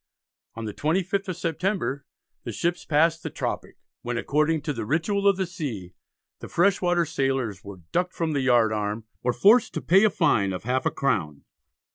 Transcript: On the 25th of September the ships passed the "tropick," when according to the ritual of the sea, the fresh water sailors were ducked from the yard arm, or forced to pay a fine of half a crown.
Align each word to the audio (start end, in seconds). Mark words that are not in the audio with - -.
On 0.55 0.65
the 0.65 0.73
25th 0.73 1.27
of 1.27 1.37
September 1.37 2.07
the 2.43 2.51
ships 2.51 2.85
passed 2.85 3.21
the 3.21 3.29
"tropick," 3.29 3.77
when 4.01 4.17
according 4.17 4.63
to 4.63 4.73
the 4.73 4.83
ritual 4.83 5.27
of 5.27 5.37
the 5.37 5.45
sea, 5.45 5.93
the 6.39 6.49
fresh 6.49 6.81
water 6.81 7.05
sailors 7.05 7.63
were 7.63 7.81
ducked 7.91 8.15
from 8.15 8.31
the 8.33 8.41
yard 8.41 8.73
arm, 8.73 9.05
or 9.21 9.31
forced 9.31 9.75
to 9.75 9.81
pay 9.83 10.03
a 10.03 10.09
fine 10.09 10.53
of 10.53 10.63
half 10.63 10.87
a 10.87 10.91
crown. 10.91 11.43